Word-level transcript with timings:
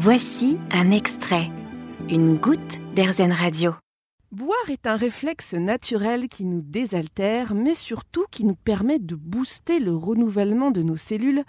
Voici 0.00 0.60
un 0.70 0.92
extrait, 0.92 1.50
une 2.08 2.36
goutte 2.36 2.78
d'Airzen 2.94 3.32
Radio. 3.32 3.72
Boire 4.30 4.70
est 4.70 4.86
un 4.86 4.94
réflexe 4.94 5.54
naturel 5.54 6.28
qui 6.28 6.44
nous 6.44 6.60
désaltère, 6.62 7.52
mais 7.52 7.74
surtout 7.74 8.24
qui 8.30 8.44
nous 8.44 8.54
permet 8.54 9.00
de 9.00 9.16
booster 9.16 9.80
le 9.80 9.96
renouvellement 9.96 10.70
de 10.70 10.82
nos 10.82 10.94
cellules 10.94 11.42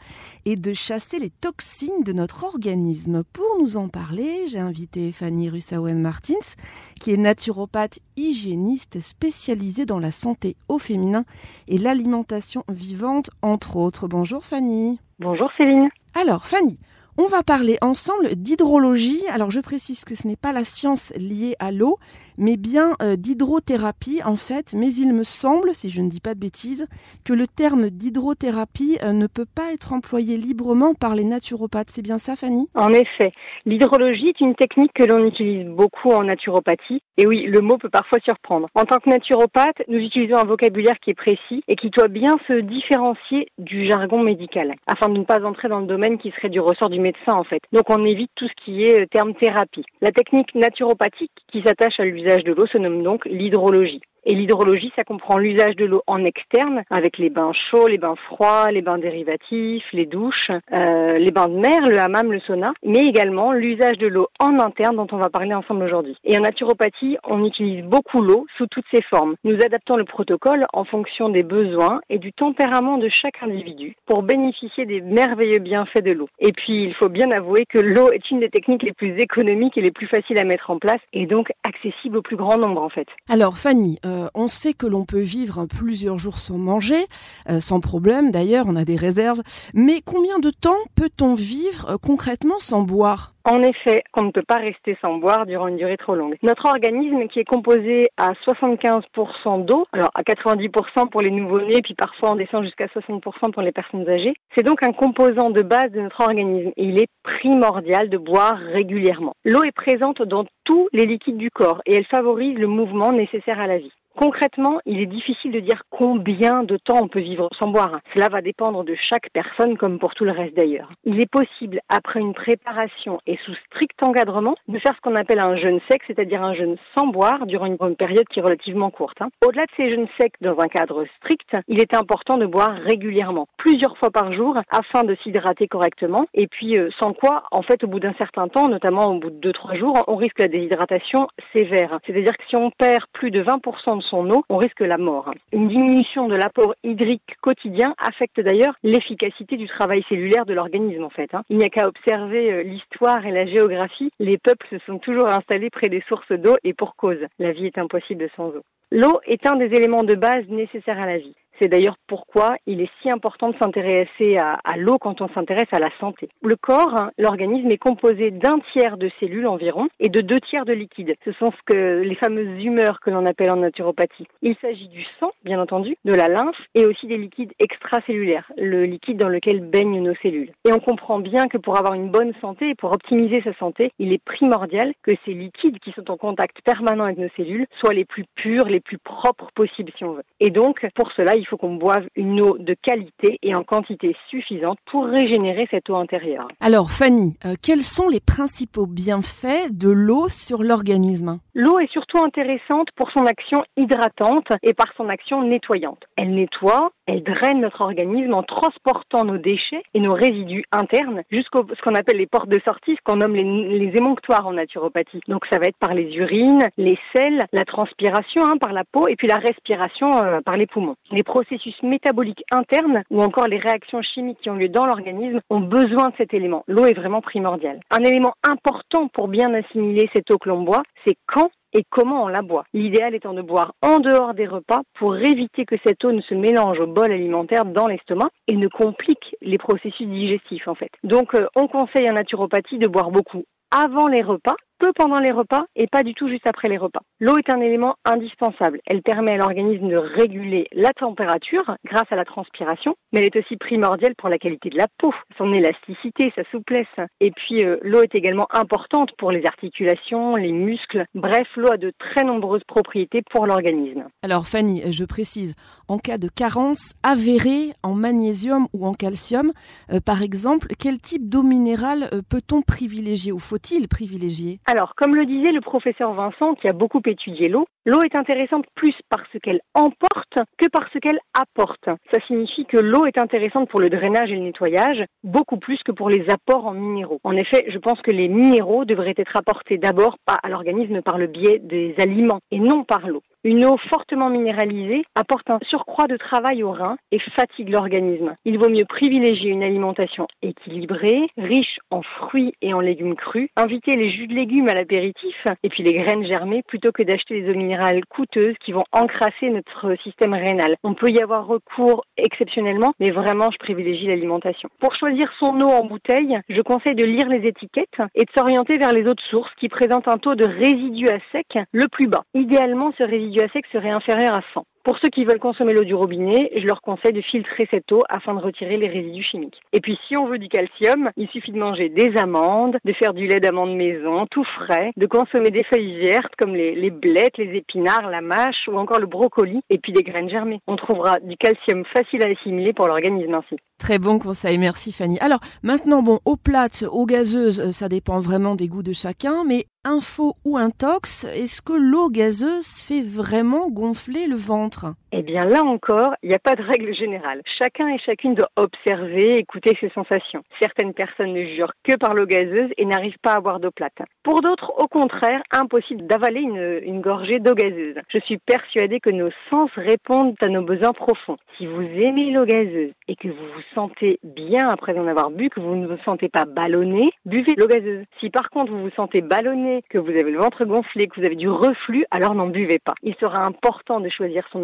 et 0.46 0.56
de 0.56 0.74
chasser 0.74 1.20
les 1.20 1.30
toxines 1.30 2.04
de 2.04 2.12
notre 2.12 2.44
organisme. 2.44 3.24
Pour 3.34 3.60
nous 3.60 3.78
en 3.78 3.88
parler, 3.88 4.48
j'ai 4.48 4.58
invité 4.58 5.12
Fanny 5.12 5.48
Russawen-Martins, 5.48 6.56
qui 7.00 7.14
est 7.14 7.18
naturopathe 7.18 8.00
hygiéniste 8.18 9.00
spécialisée 9.00 9.86
dans 9.86 10.00
la 10.00 10.10
santé 10.10 10.56
au 10.70 10.80
féminin 10.80 11.24
et 11.68 11.78
l'alimentation 11.78 12.64
vivante, 12.68 13.30
entre 13.44 13.76
autres. 13.76 14.08
Bonjour 14.08 14.44
Fanny. 14.44 15.00
Bonjour 15.20 15.52
Céline. 15.56 15.90
Alors 16.16 16.48
Fanny, 16.48 16.80
on 17.20 17.28
va 17.28 17.44
parler 17.44 17.78
ensemble 17.82 18.34
d'hydrologie. 18.36 19.22
Alors 19.28 19.52
je 19.52 19.60
précise 19.60 20.06
que 20.06 20.16
ce 20.16 20.26
n'est 20.26 20.38
pas 20.38 20.54
la 20.54 20.64
science 20.64 21.12
liée 21.18 21.58
à 21.60 21.72
l'eau, 21.74 22.00
mais 22.40 22.58
bien 22.58 22.94
euh, 23.04 23.16
d'hydrothérapie 23.16 24.22
en 24.26 24.38
fait. 24.38 24.74
Mais 24.76 24.88
il 24.88 25.14
me 25.14 25.24
semble, 25.24 25.74
si 25.74 25.90
je 25.90 26.02
ne 26.02 26.10
dis 26.10 26.22
pas 26.22 26.34
de 26.34 26.40
bêtises, 26.40 26.88
que 27.26 27.34
le 27.34 27.46
terme 27.46 27.90
d'hydrothérapie 27.90 28.98
euh, 29.04 29.14
ne 29.14 29.28
peut 29.28 29.46
pas 29.46 29.74
être 29.74 29.94
employé 29.94 30.38
librement 30.38 30.94
par 30.96 31.14
les 31.14 31.24
naturopathes. 31.24 31.90
C'est 31.90 32.02
bien 32.02 32.18
ça, 32.18 32.36
Fanny? 32.36 32.68
En 32.74 32.92
effet, 32.94 33.32
l'hydrologie 33.66 34.30
est 34.30 34.42
une 34.42 34.56
technique 34.56 34.94
que 34.94 35.04
l'on 35.04 35.26
utilise 35.28 35.68
beaucoup 35.68 36.10
en 36.10 36.24
naturopathie. 36.24 37.02
Et 37.18 37.28
oui, 37.28 37.44
le 37.44 37.60
mot 37.60 37.78
peut 37.78 37.90
parfois 37.90 38.20
surprendre. 38.24 38.68
En 38.76 38.86
tant 38.86 38.98
que 38.98 39.10
naturopathe, 39.10 39.82
nous 39.90 40.00
utilisons 40.00 40.38
un 40.38 40.46
vocabulaire 40.46 40.98
qui 41.04 41.12
est 41.12 41.16
précis 41.16 41.64
et 41.68 41.76
qui 41.76 41.90
doit 41.90 42.08
bien 42.08 42.38
se 42.48 42.62
différencier 42.62 43.48
du 43.58 43.88
jargon 43.88 44.24
médical, 44.24 44.76
afin 44.88 45.10
de 45.10 45.20
ne 45.20 45.26
pas 45.26 45.44
entrer 45.44 45.68
dans 45.68 45.82
le 45.82 45.88
domaine 45.88 46.18
qui 46.18 46.32
serait 46.32 46.50
du 46.50 46.62
ressort 46.62 46.90
du 46.90 47.00
médecin 47.00 47.34
en 47.34 47.44
fait. 47.44 47.62
Donc 47.74 47.90
on 47.90 48.06
évite 48.06 48.32
tout 48.36 48.48
ce 48.48 48.64
qui 48.64 48.84
est 48.84 49.02
euh, 49.02 49.06
terme 49.12 49.34
thérapie. 49.34 49.84
La 50.02 50.12
technique 50.12 50.56
naturopathique 50.56 51.32
qui 51.52 51.62
s'attache 51.62 52.00
à 52.00 52.06
l'usage 52.06 52.29
de 52.38 52.54
l'eau 52.54 52.68
se 52.68 52.78
nomme 52.78 53.04
donc 53.04 53.26
l'hydrologie. 53.26 54.02
Et 54.26 54.36
l'hydrologie, 54.36 54.92
ça 54.96 55.04
comprend 55.04 55.38
l'usage 55.38 55.76
de 55.76 55.86
l'eau 55.86 56.02
en 56.08 56.24
externe, 56.24 56.84
avec 56.90 57.18
les 57.18 57.30
bains 57.30 57.52
chauds, 57.54 57.88
les 57.88 57.98
bains 57.98 58.16
froids, 58.28 58.72
les 58.72 58.82
bains 58.82 58.98
dérivatifs, 58.98 59.86
les 59.94 60.06
douches, 60.06 60.52
euh, 60.72 61.18
les 61.18 61.32
bains 61.32 61.48
de 61.48 61.56
mer, 61.56 61.82
le 61.88 61.98
hammam, 62.00 62.32
le 62.32 62.40
sauna, 62.42 62.74
mais 62.84 63.06
également 63.08 63.54
l'usage 63.54 63.98
de 63.98 64.08
l'eau 64.08 64.28
en 64.40 64.60
interne 64.60 64.96
dont 64.96 65.08
on 65.12 65.18
va 65.18 65.30
parler 65.30 65.54
ensemble 65.54 65.84
aujourd'hui. 65.84 66.18
Et 66.24 66.38
en 66.38 66.42
naturopathie, 66.42 67.18
on 67.24 67.46
utilise 67.46 67.84
beaucoup 67.84 68.22
l'eau 68.22 68.46
sous 68.58 68.68
toutes 68.68 68.86
ses 68.94 69.02
formes. 69.04 69.36
Nous 69.44 69.56
adaptons 69.56 69.96
le 69.96 70.06
protocole 70.06 70.66
en 70.74 70.84
fonction 70.84 71.30
des 71.30 71.44
besoins 71.44 72.02
et 72.10 72.20
du 72.20 72.34
tempérament 72.34 72.98
de 72.98 73.10
chaque 73.10 73.42
individu 73.42 73.96
pour 74.06 74.24
bénéficier 74.24 74.86
des 74.86 75.02
merveilleux 75.02 75.60
bienfaits 75.60 76.04
de 76.04 76.12
l'eau. 76.12 76.30
Et 76.40 76.52
puis, 76.52 76.84
il 76.84 76.94
faut 76.94 77.10
bien 77.10 77.32
avouer 77.32 77.66
que 77.66 77.80
l'eau 77.80 78.12
est 78.12 78.30
une 78.32 78.40
des 78.40 78.50
techniques 78.50 78.84
les 78.84 78.94
plus 78.94 79.18
économiques 79.20 79.78
et 79.78 79.82
les 79.82 79.92
plus 79.92 80.08
faciles 80.08 80.38
à 80.38 80.44
mettre 80.44 80.70
en 80.70 80.80
place 80.80 81.02
et 81.14 81.26
donc 81.26 81.52
accessible 81.68 82.18
au 82.18 82.22
plus 82.22 82.36
grand 82.36 82.58
nombre 82.58 82.82
en 82.82 82.90
fait. 82.90 83.08
Alors 83.30 83.58
Fanny, 83.58 83.98
euh, 84.10 84.28
on 84.34 84.48
sait 84.48 84.74
que 84.74 84.88
l'on 84.88 85.06
peut 85.06 85.20
vivre 85.20 85.66
plusieurs 85.66 86.18
jours 86.18 86.40
sans 86.40 86.58
manger, 86.58 87.06
euh, 87.50 87.60
sans 87.62 87.80
problème 87.80 88.32
d'ailleurs, 88.32 88.66
on 88.68 88.76
a 88.76 88.86
des 88.86 88.96
réserves. 88.96 89.42
Mais 89.74 90.02
combien 90.04 90.40
de 90.40 90.50
temps 90.50 90.78
peut-on 90.96 91.36
vivre 91.36 91.92
euh, 91.92 91.98
concrètement 91.98 92.60
sans 92.60 92.82
boire? 92.82 93.34
En 93.46 93.62
effet, 93.64 94.04
on 94.18 94.24
ne 94.24 94.32
peut 94.32 94.44
pas 94.48 94.58
rester 94.58 94.98
sans 95.02 95.16
boire 95.16 95.46
durant 95.46 95.68
une 95.68 95.78
durée 95.78 95.98
trop 95.98 96.16
longue. 96.16 96.38
Notre 96.44 96.66
organisme, 96.66 97.28
qui 97.28 97.40
est 97.40 97.46
composé 97.46 98.08
à 98.18 98.34
75% 98.48 99.66
d'eau, 99.66 99.86
alors 99.94 100.12
à 100.16 100.24
90% 100.24 101.10
pour 101.10 101.22
les 101.22 101.32
nouveau-nés, 101.32 101.82
puis 101.82 101.96
parfois 101.96 102.32
on 102.32 102.36
descend 102.36 102.64
jusqu'à 102.64 102.88
60% 102.88 103.52
pour 103.52 103.62
les 103.62 103.72
personnes 103.72 104.08
âgées, 104.10 104.34
c'est 104.56 104.66
donc 104.66 104.84
un 104.84 104.92
composant 104.92 105.50
de 105.50 105.62
base 105.62 105.92
de 105.92 106.02
notre 106.02 106.22
organisme 106.22 106.72
et 106.76 106.84
il 106.84 107.00
est 107.00 107.10
primordial 107.24 108.10
de 108.10 108.18
boire 108.18 108.58
régulièrement. 108.58 109.34
L'eau 109.46 109.64
est 109.64 109.72
présente 109.72 110.22
dans 110.22 110.46
tous 110.64 110.90
les 110.94 111.06
liquides 111.06 111.38
du 111.38 111.50
corps 111.50 111.82
et 111.86 111.96
elle 111.96 112.06
favorise 112.06 112.58
le 112.58 112.68
mouvement 112.68 113.12
nécessaire 113.12 113.60
à 113.60 113.68
la 113.68 113.78
vie. 113.78 113.92
Concrètement, 114.16 114.80
il 114.86 115.00
est 115.00 115.06
difficile 115.06 115.52
de 115.52 115.60
dire 115.60 115.84
combien 115.90 116.64
de 116.64 116.78
temps 116.78 117.00
on 117.02 117.08
peut 117.08 117.22
vivre 117.22 117.50
sans 117.58 117.70
boire. 117.70 118.00
Cela 118.14 118.28
va 118.30 118.42
dépendre 118.42 118.84
de 118.84 118.96
chaque 118.96 119.30
personne 119.32 119.78
comme 119.78 120.00
pour 120.00 120.14
tout 120.14 120.26
le 120.26 120.32
reste 120.32 120.56
d'ailleurs. 120.56 120.92
Il 121.06 121.22
est 121.22 121.30
possible, 121.30 121.80
après 121.90 122.20
une 122.20 122.34
préparation 122.34 123.20
et 123.28 123.38
sous 123.46 123.56
strict 123.68 124.02
encadrement, 124.04 124.56
de 124.68 124.80
faire 124.80 124.94
ce 124.96 125.02
qu'on 125.02 125.16
appelle 125.16 125.40
un 125.40 125.56
jeûne 125.56 125.80
sec, 125.90 126.02
c'est-à-dire 126.08 126.44
un 126.44 126.54
jeûne 126.54 126.76
sans 126.98 127.08
boire 127.08 127.46
durant 127.46 127.66
une, 127.66 127.78
période 127.96 128.28
qui 128.30 128.40
est 128.40 128.44
relativement 128.44 128.92
courte. 128.92 129.22
Hein. 129.22 129.30
Au-delà 129.46 129.66
de 129.66 129.72
ces 129.78 129.90
jeûnes 129.90 130.08
secs 130.20 130.34
dans 130.42 130.58
un 130.60 130.68
cadre 130.68 131.06
strict, 131.18 131.50
il 131.68 131.80
est 131.80 131.96
important 131.96 132.38
de 132.38 132.46
boire 132.46 132.74
régulièrement, 132.84 133.48
plusieurs 133.58 133.98
fois 133.98 134.12
par 134.12 134.34
jour, 134.34 134.58
afin 134.70 135.04
de 135.04 135.16
s'hydrater 135.24 135.68
correctement. 135.68 136.26
Et 136.34 136.48
puis, 136.48 136.78
euh, 136.78 136.90
sans 137.00 137.14
quoi, 137.14 137.44
en 137.52 137.62
fait, 137.62 137.84
au 137.84 137.88
bout 137.88 138.00
d'un 138.00 138.14
certain 138.18 138.48
temps, 138.48 138.68
notamment 138.68 139.08
au 139.08 139.20
bout 139.20 139.32
de 139.32 139.52
2-3 139.52 139.78
jours, 139.78 140.04
on 140.08 140.16
risque 140.16 140.40
la 140.40 140.48
déshydratation 140.48 141.28
sévère. 141.54 142.00
C'est-à-dire 142.06 142.36
que 142.38 142.44
si 142.48 142.56
on 142.56 142.72
perd 142.72 143.06
plus 143.14 143.32
de 143.32 143.42
20% 143.44 143.99
son 144.02 144.30
eau, 144.32 144.44
on 144.50 144.58
risque 144.58 144.82
la 144.82 144.98
mort. 144.98 145.34
Une 145.52 145.68
diminution 145.68 146.28
de 146.28 146.36
l'apport 146.36 146.76
hydrique 146.84 147.36
quotidien 147.42 147.96
affecte 147.98 148.40
d'ailleurs 148.40 148.76
l'efficacité 148.84 149.58
du 149.58 149.68
travail 149.68 150.04
cellulaire 150.10 150.46
de 150.46 150.54
l'organisme 150.54 151.04
en 151.04 151.10
fait. 151.10 151.34
Hein. 151.34 151.44
Il 151.50 151.58
n'y 151.58 151.66
a 151.66 151.70
qu'à 151.70 151.88
observer 151.88 152.52
euh, 152.52 152.64
l'histoire 152.64 153.26
et 153.26 153.32
la 153.32 153.46
géographie. 153.46 154.12
Les 154.20 154.38
peuples 154.38 154.68
se 154.70 154.80
sont 154.86 155.00
toujours 155.00 155.28
installés 155.28 155.70
près 155.70 155.90
des 155.90 156.04
sources 156.08 156.32
d'eau 156.32 156.56
et 156.64 156.74
pour 156.74 156.96
cause. 156.96 157.26
La 157.40 157.52
vie 157.52 157.68
est 157.68 157.78
impossible 157.78 158.30
sans 158.36 158.50
eau. 158.50 158.64
L'eau 158.92 159.20
est 159.26 159.46
un 159.46 159.56
des 159.56 159.68
éléments 159.68 160.04
de 160.04 160.16
base 160.16 160.48
nécessaires 160.48 161.00
à 161.00 161.06
la 161.06 161.20
vie. 161.20 161.36
C'est 161.60 161.68
d'ailleurs 161.68 161.98
pourquoi 162.08 162.56
il 162.66 162.80
est 162.80 162.90
si 163.02 163.10
important 163.10 163.50
de 163.50 163.56
s'intéresser 163.62 164.38
à, 164.38 164.78
l'eau 164.78 164.98
quand 164.98 165.22
on 165.22 165.28
s'intéresse 165.30 165.68
à 165.72 165.80
la 165.80 165.90
santé. 166.00 166.30
Le 166.42 166.56
corps, 166.56 166.96
hein, 166.96 167.12
l'organisme 167.18 167.70
est 167.70 167.78
composé 167.78 168.32
d'un 168.32 168.60
tiers 168.72 168.98
de 168.98 169.10
cellules 169.20 169.48
environ 169.48 169.90
et 170.00 170.08
de 170.08 170.22
deux 170.22 170.40
tiers 170.40 170.64
de 170.64 170.72
liquide. 170.72 171.16
Ce 171.26 171.34
sont 171.34 171.52
ce 171.52 171.74
que 171.74 172.02
les 172.02 172.16
fameuses 172.16 172.64
humeurs 172.64 173.02
que 173.02 173.10
l'on 173.10 173.26
appelle 173.26 173.52
en 173.52 173.58
naturopathie. 173.58 174.28
Il 174.42 174.56
s'agit 174.62 174.88
du 174.88 175.04
sang, 175.20 175.32
bien 175.44 175.60
entendu, 175.60 175.98
de 176.06 176.14
la 176.14 176.28
lymphe 176.28 176.62
et 176.76 176.86
aussi 176.86 177.08
des 177.08 177.18
liquides 177.18 177.52
extracellulaires, 177.60 178.52
le 178.58 178.86
liquide 178.86 179.18
dans 179.18 179.28
lequel 179.28 179.60
baignent 179.60 180.02
nos 180.02 180.16
cellules. 180.22 180.52
Et 180.66 180.72
on 180.72 180.80
comprend 180.80 181.20
bien 181.20 181.48
que 181.50 181.58
pour 181.58 181.78
avoir 181.78 181.94
une 181.94 182.10
bonne 182.10 182.34
santé 182.40 182.70
et 182.70 182.76
pour 182.76 182.94
optimiser 182.94 183.42
sa 183.42 183.54
santé, 183.56 183.92
il 184.00 184.14
est 184.14 184.24
primordial 184.24 184.94
que 185.04 185.12
ces 185.26 185.34
liquides 185.34 185.80
qui 185.80 185.92
sont 185.92 186.10
en 186.10 186.18
contact 186.18 186.62
permanent 186.64 187.04
avec 187.04 187.18
nos 187.18 187.30
cellules 187.36 187.68
soient 187.82 187.94
les 187.94 188.06
plus 188.06 188.26
purs, 188.36 188.66
les 188.66 188.80
plus 188.80 188.98
propres 188.98 189.50
possibles 189.54 189.92
si 189.98 190.06
on 190.06 190.14
veut. 190.14 190.24
Et 190.40 190.52
donc, 190.52 190.88
pour 190.96 191.12
cela, 191.12 191.36
faut 191.50 191.58
qu'on 191.58 191.76
boive 191.76 192.08
une 192.16 192.42
eau 192.42 192.58
de 192.58 192.76
qualité 192.82 193.40
et 193.42 193.56
en 193.56 193.64
quantité 193.64 194.16
suffisante 194.30 194.78
pour 194.86 195.06
régénérer 195.06 195.68
cette 195.72 195.90
eau 195.90 195.96
intérieure. 195.96 196.48
Alors 196.60 196.92
Fanny, 196.92 197.38
euh, 197.46 197.56
quels 197.62 197.82
sont 197.82 198.08
les 198.08 198.20
principaux 198.20 198.86
bienfaits 198.86 199.72
de 199.72 199.90
l'eau 199.90 200.30
sur 200.30 200.64
l'organisme 200.64 201.40
L'eau 201.54 201.80
est 201.80 201.92
surtout 201.92 202.24
intéressante 202.24 202.90
pour 202.96 203.12
son 203.12 203.26
action 203.26 203.64
hydratante 203.76 204.48
et 204.64 204.74
par 204.74 204.88
son 204.96 205.10
action 205.10 205.44
nettoyante. 205.44 206.04
Elle 206.16 206.34
nettoie, 206.34 206.92
elle 207.10 207.24
draine 207.24 207.62
notre 207.62 207.82
organisme 207.82 208.34
en 208.34 208.44
transportant 208.44 209.26
nos 209.26 209.38
déchets 209.38 209.82
et 209.94 210.00
nos 210.00 210.14
résidus 210.14 210.64
internes 210.72 211.24
jusqu'au 211.32 211.66
ce 211.76 211.82
qu'on 211.82 211.96
appelle 211.96 212.18
les 212.18 212.28
portes 212.28 212.50
de 212.50 212.62
sortie, 212.68 212.96
ce 212.96 213.02
qu'on 213.04 213.18
nomme 213.18 213.36
les, 213.36 213.90
émonctoires 213.96 214.46
en 214.46 214.54
naturopathie. 214.54 215.20
Donc 215.28 215.46
ça 215.52 215.58
va 215.58 215.66
être 215.66 215.78
par 215.78 215.96
les 215.96 216.16
urines, 216.16 216.68
les 216.78 216.98
selles, 217.14 217.46
la 217.52 217.66
transpiration 217.66 218.44
hein, 218.46 218.58
par 218.58 218.74
la 218.74 218.84
peau 218.84 219.08
et 219.08 219.16
puis 219.16 219.28
la 219.28 219.38
respiration 219.38 220.24
euh, 220.24 220.42
par 220.42 220.58
les 220.58 220.68
poumons. 220.68 220.96
Les 221.12 221.24
processus 221.24 221.76
métaboliques 221.82 222.44
internes 222.52 223.02
ou 223.10 223.24
encore 223.24 223.48
les 223.48 223.58
réactions 223.58 224.04
chimiques 224.04 224.40
qui 224.42 224.52
ont 224.52 224.56
lieu 224.56 224.70
dans 224.70 224.86
l'organisme 224.86 225.42
ont 225.50 225.62
besoin 225.62 226.10
de 226.10 226.16
cet 226.18 226.36
élément. 226.36 226.64
L'eau 226.68 226.86
est 226.86 226.94
vraiment 226.94 227.22
primordiale. 227.22 227.80
Un 227.90 228.04
élément 228.04 228.34
important 228.48 229.08
pour 229.08 229.28
bien 229.28 229.52
assimiler 229.56 230.10
cette 230.14 230.30
eau 230.30 230.38
que 230.38 230.50
l'on 230.50 230.62
boit, 230.62 230.84
c'est 231.06 231.16
quand 231.26 231.50
et 231.74 231.84
comment 231.90 232.24
on 232.24 232.28
la 232.28 232.42
boit. 232.42 232.64
L'idéal 232.74 233.16
étant 233.16 233.34
de 233.34 233.42
boire 233.42 233.74
en 233.82 234.00
dehors 234.00 234.34
des 234.34 234.48
repas 234.48 234.82
pour 234.98 235.16
éviter 235.18 235.66
que 235.66 235.76
cette 235.86 236.04
eau 236.04 236.12
ne 236.12 236.22
se 236.22 236.34
mélange 236.34 236.80
au 236.80 236.88
bol 236.88 237.12
alimentaire 237.12 237.66
dans 237.66 237.88
l'estomac 237.88 238.30
et 238.48 238.56
ne 238.56 238.68
complique 238.68 239.36
les 239.42 239.58
processus 239.58 240.08
digestifs 240.08 240.68
en 240.68 240.76
fait. 240.76 240.92
Donc 241.04 241.36
euh, 241.36 241.48
on 241.56 241.68
conseille 241.68 242.10
en 242.10 242.14
naturopathie 242.14 242.80
de 242.80 242.88
boire 242.88 243.12
beaucoup 243.12 243.44
avant 243.72 244.08
les 244.08 244.22
repas 244.22 244.56
peu 244.80 244.92
pendant 244.94 245.20
les 245.20 245.32
repas 245.32 245.66
et 245.76 245.88
pas 245.88 246.04
du 246.04 246.14
tout 246.14 246.28
juste 246.28 246.48
après 246.48 246.70
les 246.70 246.78
repas. 246.78 247.02
L'eau 247.20 247.38
est 247.38 247.54
un 247.54 247.60
élément 247.60 247.96
indispensable. 248.06 248.80
Elle 248.86 249.02
permet 249.02 249.34
à 249.34 249.38
l'organisme 249.38 249.90
de 249.90 249.98
réguler 249.98 250.68
la 250.72 250.92
température 250.92 251.76
grâce 251.86 252.12
à 252.12 252.16
la 252.16 252.26
transpiration, 252.26 252.96
mais 253.12 253.20
elle 253.20 253.28
est 253.28 253.36
aussi 253.36 253.58
primordiale 253.58 254.16
pour 254.18 254.30
la 254.30 254.38
qualité 254.38 254.70
de 254.70 254.78
la 254.78 254.88
peau, 254.98 255.14
son 255.38 255.54
élasticité, 255.54 256.32
sa 256.36 256.44
souplesse. 256.52 256.88
Et 257.20 257.32
puis 257.32 257.66
euh, 257.66 257.78
l'eau 257.82 258.02
est 258.02 258.16
également 258.16 258.48
importante 258.52 259.12
pour 259.18 259.32
les 259.32 259.46
articulations, 259.46 260.36
les 260.36 260.52
muscles. 260.52 261.06
Bref, 261.14 261.48
l'eau 261.56 261.72
a 261.72 261.78
de 261.78 261.92
très 262.00 262.24
nombreuses 262.24 262.64
propriétés 262.66 263.22
pour 263.30 263.46
l'organisme. 263.46 264.06
Alors 264.24 264.48
Fanny, 264.48 264.92
je 264.92 265.06
précise, 265.06 265.56
en 265.88 265.98
cas 265.98 266.18
de 266.18 266.30
carence 266.30 266.94
avérée 267.04 267.74
en 267.84 267.94
magnésium 267.94 268.68
ou 268.74 268.86
en 268.86 268.94
calcium, 268.94 269.52
euh, 269.92 270.00
par 270.00 270.22
exemple, 270.22 270.68
quel 270.80 271.00
type 271.00 271.30
d'eau 271.30 271.44
minérale 271.44 272.10
euh, 272.14 272.22
peut-on 272.28 272.62
privilégier 272.62 273.32
ou 273.32 273.40
faut-il 273.40 273.88
privilégier? 273.88 274.60
Alors, 274.72 274.94
comme 274.94 275.16
le 275.16 275.26
disait 275.26 275.52
le 275.52 275.62
professeur 275.62 276.14
Vincent, 276.14 276.54
qui 276.54 276.68
a 276.68 276.74
beaucoup 276.74 277.02
étudié 277.08 277.50
l'eau, 277.50 277.66
l'eau 277.88 278.04
est 278.04 278.16
intéressante 278.16 278.66
plus 278.76 278.94
par 279.10 279.24
ce 279.34 279.40
qu'elle 279.40 279.62
emporte 279.74 280.38
que 280.60 280.68
par 280.68 280.88
ce 280.94 281.00
qu'elle 281.00 281.18
apporte. 281.34 281.90
Ça 282.12 282.20
signifie 282.28 282.68
que 282.68 282.78
l'eau 282.78 283.08
est 283.08 283.18
intéressante 283.18 283.68
pour 283.68 283.80
le 283.80 283.90
drainage 283.90 284.30
et 284.30 284.36
le 284.36 284.42
nettoyage, 284.42 285.04
beaucoup 285.24 285.58
plus 285.58 285.82
que 285.82 285.92
pour 285.92 286.08
les 286.08 286.24
apports 286.30 286.68
en 286.68 286.76
minéraux. 286.76 287.20
En 287.24 287.36
effet, 287.36 287.66
je 287.70 287.80
pense 287.80 288.00
que 288.04 288.12
les 288.12 288.28
minéraux 288.28 288.86
devraient 288.86 289.16
être 289.18 289.38
apportés 289.38 289.80
d'abord 289.80 290.18
à 290.28 290.48
l'organisme 290.50 291.02
par 291.02 291.18
le 291.18 291.26
biais 291.26 291.58
des 291.58 291.96
aliments 291.98 292.42
et 292.52 292.60
non 292.60 292.84
par 292.84 293.08
l'eau. 293.08 293.24
Une 293.46 293.64
eau 293.64 293.78
fortement 293.90 294.30
minéralisée 294.30 295.06
apporte 295.16 295.50
un 295.50 295.60
surcroît 295.62 296.08
de 296.08 296.18
travail 296.18 296.62
au 296.62 296.72
rein 296.72 296.98
et 297.14 297.20
fatigue 297.20 297.70
l'organisme. 297.70 298.36
Il 298.44 298.60
vaut 298.60 298.68
mieux 298.68 298.84
privilégier 298.84 299.50
une 299.50 299.64
alimentation 299.64 300.28
équilibrée, 300.42 301.30
riche 301.38 301.80
en 301.90 302.02
fruits 302.02 302.54
et 302.62 302.74
en 302.74 302.82
légumes 302.82 303.16
crus, 303.16 303.48
inviter 303.56 303.92
les 303.92 304.12
jus 304.12 304.28
de 304.28 304.34
légumes 304.34 304.68
à 304.68 304.74
l'apéritif 304.74 305.48
et 305.64 305.70
puis 305.70 305.84
les 305.84 305.94
graines 305.94 306.28
germées 306.28 306.64
plutôt 306.68 306.92
que 306.92 307.02
d'acheter 307.02 307.40
des 307.40 307.50
eaux 307.50 307.56
minérales 307.56 308.02
coûteuses 308.10 308.58
qui 308.60 308.74
vont 308.74 308.84
encrasser 308.92 309.50
notre 309.50 309.96
système 310.04 310.34
rénal. 310.34 310.76
On 310.84 310.94
peut 310.94 311.10
y 311.10 311.22
avoir 311.22 311.48
recours 311.48 312.04
exceptionnellement, 312.18 312.92
mais 313.00 313.12
vraiment 313.12 313.52
je 313.52 313.58
privilégie 313.58 314.08
l'alimentation. 314.08 314.68
Pour 314.82 314.96
choisir 314.96 315.32
son 315.40 315.62
eau 315.62 315.70
en 315.70 315.86
bouteille, 315.86 316.38
je 316.50 316.62
conseille 316.62 316.96
de 316.96 317.06
lire 317.06 317.30
les 317.30 317.48
étiquettes 317.48 318.02
et 318.16 318.26
de 318.26 318.32
s'orienter 318.36 318.78
vers 318.78 318.92
les 318.92 319.08
autres 319.08 319.24
sources 319.30 319.56
qui 319.56 319.70
présentent 319.70 320.10
un 320.10 320.18
taux 320.18 320.36
de 320.36 320.44
résidus 320.46 321.08
à 321.08 321.20
sec 321.32 321.58
le 321.72 321.88
plus 321.88 322.08
bas. 322.08 322.26
Idéalement, 322.34 322.92
ce 322.98 323.04
résidu 323.04 323.29
à 323.30 323.48
sec 323.50 323.66
serait 323.72 323.92
inférieur 323.92 324.34
à 324.34 324.42
100. 324.54 324.66
Pour 324.84 324.98
ceux 325.00 325.10
qui 325.10 325.26
veulent 325.26 325.40
consommer 325.40 325.74
l'eau 325.74 325.84
du 325.84 325.94
robinet, 325.94 326.52
je 326.56 326.66
leur 326.66 326.82
conseille 326.82 327.14
de 327.14 327.22
filtrer 327.22 327.68
cette 327.72 327.92
eau 327.92 328.02
afin 328.10 328.34
de 328.34 328.40
retirer 328.40 328.78
les 328.78 328.88
résidus 328.88 329.24
chimiques. 329.24 329.60
Et 329.74 329.82
puis 329.82 330.00
si 330.08 330.16
on 330.16 330.28
veut 330.28 330.40
du 330.40 330.48
calcium, 330.48 331.12
il 331.18 331.28
suffit 331.30 331.52
de 331.52 331.60
manger 331.60 331.90
des 331.90 332.16
amandes, 332.18 332.78
de 332.86 332.94
faire 332.94 333.14
du 333.14 333.28
lait 333.28 333.40
d'amande 333.40 333.76
maison, 333.76 334.26
tout 334.32 334.46
frais, 334.46 334.92
de 334.96 335.06
consommer 335.06 335.50
des 335.50 335.64
feuilles 335.64 336.00
vertes 336.00 336.34
comme 336.38 336.56
les, 336.56 336.76
les 336.76 336.92
blettes, 336.92 337.38
les 337.38 337.58
épinards, 337.58 338.10
la 338.10 338.22
mâche 338.22 338.68
ou 338.68 338.78
encore 338.78 339.00
le 339.00 339.08
brocoli, 339.08 339.62
et 339.70 339.78
puis 339.80 339.92
des 339.92 340.04
graines 340.04 340.30
germées. 340.30 340.62
On 340.68 340.78
trouvera 340.78 341.20
du 341.20 341.36
calcium 341.36 341.84
facile 341.86 342.26
à 342.26 342.30
assimiler 342.30 342.74
pour 342.74 342.88
l'organisme 342.88 343.34
ainsi. 343.34 343.58
Très 343.80 343.98
bon 343.98 344.20
conseil, 344.20 344.58
merci 344.58 344.92
Fanny. 344.92 345.18
Alors 345.20 345.40
maintenant, 345.64 346.04
bon, 346.04 346.20
eau 346.26 346.36
plate, 346.36 346.84
eau 346.92 347.06
gazeuse, 347.06 347.60
euh, 347.62 347.72
ça 347.72 347.88
dépend 347.88 348.20
vraiment 348.20 348.56
des 348.56 348.68
goûts 348.68 348.84
de 348.84 348.92
chacun, 348.92 349.46
mais 349.46 349.66
info 349.86 350.36
ou 350.44 350.58
intox, 350.58 351.24
est-ce 351.24 351.62
que 351.62 351.74
l'eau 351.74 352.10
gazeuse 352.10 352.68
fait 352.68 353.02
vraiment 353.02 353.70
gonfler 353.70 354.28
le 354.28 354.36
ventre? 354.36 354.69
Eh 355.12 355.22
bien 355.22 355.46
là 355.46 355.64
encore, 355.64 356.14
il 356.24 356.30
n'y 356.30 356.36
a 356.36 356.40
pas 356.40 356.56
de 356.56 356.64
règle 356.64 356.94
générale. 356.94 357.42
Chacun 357.58 357.88
et 357.88 357.98
chacune 358.00 358.36
doit 358.36 358.50
observer, 358.56 359.38
écouter 359.38 359.78
ses 359.80 359.90
sensations. 359.90 360.44
Certaines 360.62 360.94
personnes 360.94 361.34
ne 361.34 361.46
jurent 361.46 361.74
que 361.84 361.96
par 361.98 362.14
l'eau 362.14 362.26
gazeuse 362.26 362.70
et 362.78 362.86
n'arrivent 362.86 363.20
pas 363.22 363.34
à 363.34 363.40
boire 363.42 363.60
d'eau 363.60 363.72
plate. 363.72 364.00
Pour 364.24 364.42
d'autres, 364.42 364.72
au 364.78 364.88
contraire, 364.88 365.42
impossible 365.52 366.06
d'avaler 366.06 366.42
une, 366.42 366.80
une 366.84 367.02
gorgée 367.02 367.40
d'eau 367.40 367.54
gazeuse. 367.54 367.96
Je 368.10 368.20
suis 368.22 368.38
persuadée 368.38 369.00
que 369.00 369.12
nos 369.12 369.30
sens 369.50 369.72
répondent 369.76 370.36
à 370.42 370.48
nos 370.48 370.62
besoins 370.62 370.94
profonds. 370.94 371.38
Si 371.58 371.66
vous 371.66 371.82
aimez 371.82 372.32
l'eau 372.32 372.46
gazeuse 372.46 372.92
et 373.08 373.16
que 373.16 373.28
vous 373.28 373.46
vous 373.56 373.64
sentez 373.74 374.20
bien 374.24 374.68
après 374.70 374.98
en 374.98 375.08
avoir 375.08 375.32
bu, 375.32 375.50
que 375.50 375.60
vous 375.60 375.76
ne 375.76 375.88
vous 375.88 376.02
sentez 376.04 376.30
pas 376.30 376.46
ballonné, 376.46 377.10
buvez 377.26 377.56
l'eau 377.58 377.68
gazeuse. 377.68 378.06
Si 378.20 378.30
par 378.30 378.50
contre 378.50 378.72
vous 378.72 378.84
vous 378.84 378.96
sentez 378.96 379.22
ballonné, 379.22 379.84
que 379.90 379.98
vous 379.98 380.10
avez 380.10 380.32
le 380.32 380.40
ventre 380.40 380.66
gonflé, 380.66 381.08
que 381.08 381.20
vous 381.20 381.26
avez 381.26 381.36
du 381.36 381.50
reflux, 381.50 382.06
alors 382.12 382.36
n'en 382.36 382.48
buvez 382.48 382.80
pas. 382.80 382.94
Il 383.04 383.16
sera 383.16 383.44
important 383.46 384.00
de 384.00 384.10
choisir 384.10 384.48
son 384.52 384.59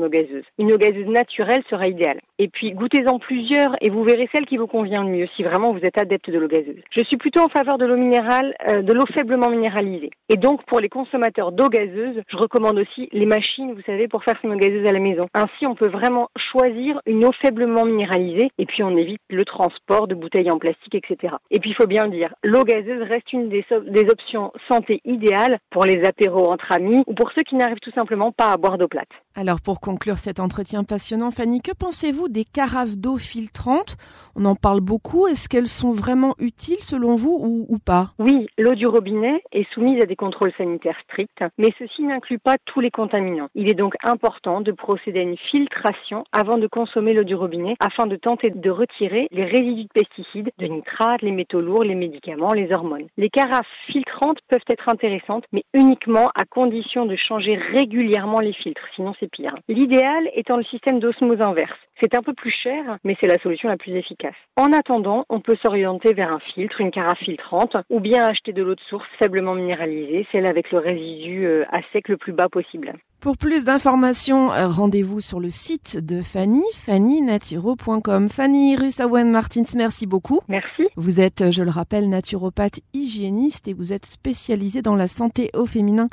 Une 0.57 0.73
eau 0.73 0.77
gazeuse 0.77 1.07
naturelle 1.07 1.63
sera 1.69 1.87
idéale. 1.87 2.19
Et 2.37 2.49
puis 2.49 2.71
goûtez-en 2.71 3.19
plusieurs 3.19 3.75
et 3.81 3.89
vous 3.89 4.03
verrez 4.03 4.29
celle 4.33 4.45
qui 4.45 4.57
vous 4.57 4.67
convient 4.67 5.03
le 5.03 5.09
mieux 5.09 5.27
si 5.35 5.43
vraiment 5.43 5.71
vous 5.71 5.79
êtes 5.83 5.97
adepte 5.97 6.29
de 6.29 6.37
l'eau 6.37 6.47
gazeuse. 6.47 6.81
Je 6.89 7.03
suis 7.05 7.17
plutôt 7.17 7.41
en 7.41 7.47
faveur 7.47 7.77
de 7.77 7.85
l'eau 7.85 7.95
minérale, 7.95 8.53
euh, 8.67 8.81
de 8.81 8.93
l'eau 8.93 9.05
faiblement 9.13 9.49
minéralisée. 9.49 10.11
Et 10.29 10.37
donc 10.37 10.63
pour 10.65 10.79
les 10.79 10.89
consommateurs 10.89 11.51
d'eau 11.51 11.69
gazeuse, 11.69 12.21
je 12.27 12.37
recommande 12.37 12.77
aussi 12.77 13.07
les 13.11 13.25
machines, 13.25 13.73
vous 13.73 13.81
savez, 13.85 14.07
pour 14.07 14.23
faire 14.23 14.37
son 14.41 14.51
eau 14.51 14.57
gazeuse 14.57 14.87
à 14.87 14.91
la 14.91 14.99
maison. 14.99 15.27
Ainsi, 15.33 15.65
on 15.65 15.75
peut 15.75 15.89
vraiment 15.89 16.29
choisir 16.51 16.99
une 17.05 17.25
eau 17.25 17.31
faiblement 17.41 17.85
minéralisée 17.85 18.49
et 18.57 18.65
puis 18.65 18.83
on 18.83 18.97
évite 18.97 19.21
le 19.29 19.45
transport 19.45 20.07
de 20.07 20.15
bouteilles 20.15 20.51
en 20.51 20.59
plastique, 20.59 20.95
etc. 20.95 21.35
Et 21.51 21.59
puis 21.59 21.69
il 21.69 21.75
faut 21.75 21.87
bien 21.87 22.07
dire, 22.07 22.33
l'eau 22.43 22.63
gazeuse 22.63 23.03
reste 23.03 23.31
une 23.33 23.49
des, 23.49 23.65
des 23.87 24.11
options 24.11 24.51
santé 24.69 25.01
idéal 25.05 25.59
pour 25.69 25.85
les 25.85 26.03
apéros 26.05 26.51
entre 26.51 26.71
amis 26.71 27.03
ou 27.07 27.13
pour 27.13 27.31
ceux 27.31 27.43
qui 27.43 27.55
n'arrivent 27.55 27.79
tout 27.81 27.91
simplement 27.91 28.31
pas 28.31 28.51
à 28.51 28.57
boire 28.57 28.77
d'eau 28.77 28.87
plate. 28.87 29.07
Alors 29.37 29.59
pour 29.59 29.81
conclure 29.81 30.17
cet 30.17 30.39
entretien 30.39 30.85
passionnant, 30.85 31.29
Fanny, 31.29 31.59
que 31.59 31.73
pensez-vous 31.77 32.29
des 32.29 32.45
carafes 32.45 32.95
d'eau 32.95 33.17
filtrantes? 33.17 33.97
On 34.37 34.45
en 34.45 34.55
parle 34.55 34.79
beaucoup. 34.79 35.27
Est-ce 35.27 35.49
qu'elles 35.49 35.67
sont 35.67 35.91
vraiment 35.91 36.35
utiles 36.39 36.79
selon 36.79 37.15
vous 37.15 37.65
ou, 37.69 37.77
pas? 37.77 38.13
Oui, 38.17 38.47
l'eau 38.57 38.75
du 38.75 38.87
robinet 38.87 39.43
est 39.51 39.69
soumise 39.73 40.01
à 40.01 40.05
des 40.05 40.15
contrôles 40.15 40.53
sanitaires 40.57 40.95
stricts, 41.03 41.43
mais 41.57 41.73
ceci 41.77 42.03
n'inclut 42.03 42.39
pas 42.39 42.55
tous 42.63 42.79
les 42.79 42.91
contaminants. 42.91 43.49
Il 43.55 43.69
est 43.69 43.75
donc 43.75 43.95
important 44.03 44.61
de 44.61 44.71
procéder 44.71 45.19
à 45.19 45.23
une 45.23 45.37
filtration 45.51 46.23
avant 46.31 46.57
de 46.57 46.67
consommer 46.67 47.13
l'eau 47.13 47.25
du 47.25 47.35
robinet 47.35 47.75
afin 47.81 48.07
de 48.07 48.15
tenter 48.15 48.51
de 48.51 48.69
retirer 48.69 49.27
les 49.31 49.43
résidus 49.43 49.83
de 49.83 50.01
pesticides, 50.01 50.51
de 50.59 50.65
nitrates, 50.67 51.21
les 51.21 51.31
métaux 51.31 51.59
lourds, 51.59 51.83
les 51.83 51.95
médicaments, 51.95 52.53
les 52.53 52.71
hormones. 52.73 53.07
Les 53.17 53.29
carafes 53.29 53.67
filtrantes 53.87 54.39
peuvent 54.47 54.61
être 54.69 54.87
intéressantes, 54.87 55.43
mais 55.51 55.65
uniquement 55.73 56.29
à 56.35 56.45
condition 56.45 57.05
de 57.05 57.17
changer 57.17 57.55
régulièrement 57.55 58.39
les 58.39 58.53
filtres, 58.53 58.87
sinon 58.95 59.13
pire. 59.27 59.55
L'idéal 59.67 60.29
étant 60.33 60.57
le 60.57 60.63
système 60.63 60.99
d'osmose 60.99 61.41
inverse. 61.41 61.77
C'est 62.01 62.15
un 62.15 62.21
peu 62.21 62.33
plus 62.33 62.51
cher, 62.51 62.97
mais 63.03 63.15
c'est 63.19 63.27
la 63.27 63.37
solution 63.37 63.69
la 63.69 63.77
plus 63.77 63.93
efficace. 63.93 64.35
En 64.57 64.73
attendant, 64.73 65.25
on 65.29 65.39
peut 65.39 65.55
s'orienter 65.63 66.13
vers 66.13 66.31
un 66.31 66.39
filtre, 66.39 66.81
une 66.81 66.91
carafe 66.91 67.19
filtrante, 67.19 67.75
ou 67.89 67.99
bien 67.99 68.25
acheter 68.25 68.51
de 68.51 68.63
l'eau 68.63 68.75
de 68.75 68.81
source 68.89 69.07
faiblement 69.17 69.55
minéralisée, 69.55 70.27
celle 70.31 70.45
avec 70.45 70.71
le 70.71 70.79
résidu 70.79 71.45
euh, 71.45 71.63
à 71.71 71.79
sec 71.93 72.09
le 72.09 72.17
plus 72.17 72.33
bas 72.33 72.49
possible. 72.49 72.93
Pour 73.21 73.37
plus 73.37 73.63
d'informations, 73.63 74.51
euh, 74.53 74.67
rendez-vous 74.67 75.21
sur 75.21 75.39
le 75.39 75.49
site 75.49 75.97
de 76.05 76.21
Fanny, 76.21 76.61
fannynaturo.com. 76.73 78.29
Fanny 78.29 78.75
Russawen-Martins, 78.75 79.75
merci 79.75 80.05
beaucoup. 80.05 80.41
Merci. 80.47 80.83
Vous 80.95 81.21
êtes, 81.21 81.51
je 81.51 81.63
le 81.63 81.71
rappelle, 81.71 82.09
naturopathe 82.09 82.81
hygiéniste 82.93 83.67
et 83.67 83.73
vous 83.73 83.93
êtes 83.93 84.05
spécialisée 84.05 84.81
dans 84.81 84.95
la 84.95 85.07
santé 85.07 85.49
au 85.55 85.65
féminin 85.65 86.07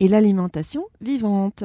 et 0.00 0.08
l'alimentation 0.08 0.86
vivante. 1.00 1.64